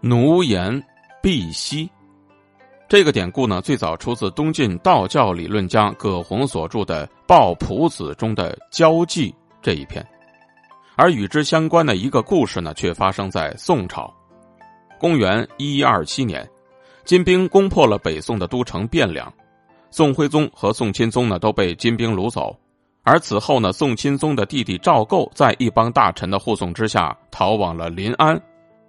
[0.00, 0.80] 奴颜
[1.20, 1.90] 婢膝。
[2.88, 9.30] 这个典故呢，最早出自东晋道教理论家葛洪所著的《抱朴子》中的《交际》
[9.60, 10.06] 这一篇，
[10.94, 14.12] 而与之相关的一个故事呢，却发生在宋朝。
[15.00, 16.48] 公元一一二七年，
[17.04, 19.30] 金兵攻破了北宋的都城汴梁，
[19.90, 22.56] 宋徽宗和宋钦宗呢都被金兵掳走。
[23.02, 28.40] 而此后呢，宋钦宗的弟弟赵构在一帮大臣的护送之下逃往了临安。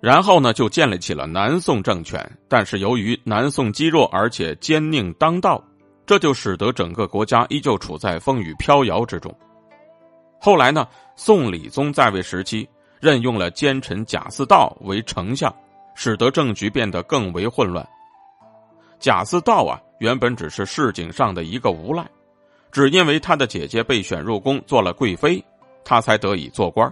[0.02, 2.26] 然后呢，就建立起了南宋政权。
[2.48, 5.62] 但是由于南宋积弱，而且奸佞当道，
[6.06, 9.34] 这就使得整个国家依旧处在风雨飘摇之中。
[10.40, 12.68] 后来呢，宋理宗在位时期，
[13.02, 15.54] 任用了奸臣贾似道为丞相，
[15.96, 17.86] 使得政局变得更为混乱。
[19.00, 22.10] 贾似道啊，原本只是市井上的一个无赖，
[22.72, 25.44] 只因为他的姐姐被选入宫做了贵妃，
[25.84, 26.90] 他才得以做官。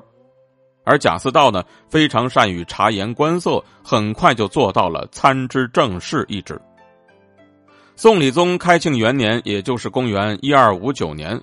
[0.88, 6.58] 而贾似道呢，非常善于察言观色，很快就做到了参知政事一职。
[7.98, 11.38] 宋理宗开庆元年，也就是公元一二五九年，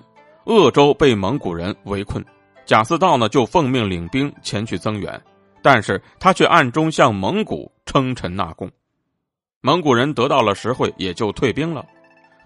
[0.45, 2.25] 鄂州被蒙古人围困，
[2.65, 5.21] 贾似道呢就奉命领兵前去增援，
[5.61, 8.67] 但是他却暗中向蒙古称臣纳贡，
[9.61, 11.85] 蒙古人得到了实惠，也就退兵了。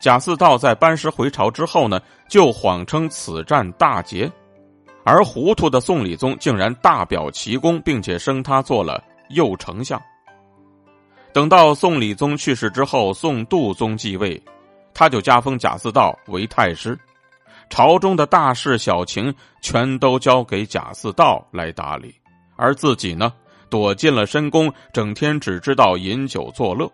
[0.02, 4.30] 贾似道在班师回朝之后呢，就谎称此战大捷。
[5.12, 10.00] 而糊涂的宋理宗竟然大表奇功，并且升他做了右丞相。
[11.34, 14.40] 等到宋理宗去世之后，宋度宗继位，
[14.94, 16.96] 他就加封贾似道为太师，
[17.72, 22.14] 朝中的大事小情全都交给贾似道来打理，
[22.56, 23.34] 而自己呢，
[23.68, 26.88] 躲进了深宫，整天只知道饮酒作乐。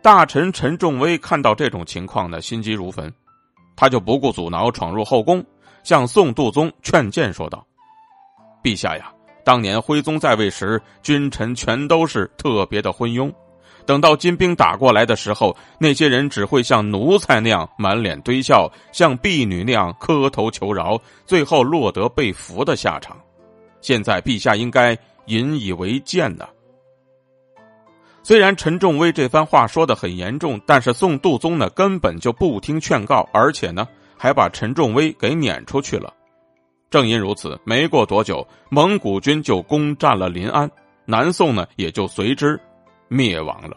[0.00, 3.12] 大臣陈仲威看到这种情况呢，心急如焚，
[3.76, 5.44] 他就不顾阻挠，闯入后宫。
[5.82, 7.66] 向宋度宗劝谏说道
[8.62, 9.12] ：“陛下呀，
[9.44, 13.32] 当年徽宗在位时，君臣全都是特别的昏庸。
[13.86, 23.16] 等到金兵打过来的时候，那些人只会像奴才那样满脸堆笑，像婢女那样磕头求饶，最后落得被俘的下场。
[23.80, 26.46] 现在陛下应该引以为鉴呢。”
[28.22, 33.88] 虽然陈仲威这番话说的很严重，但是宋度宗呢根本就不听劝告，而且呢。
[34.22, 36.12] 还把陈仲威给撵出去了。
[36.90, 40.70] 正因如此，没过多久，蒙古军就攻占了临安，
[41.06, 42.60] 南宋呢也就随之
[43.08, 43.74] 灭亡了。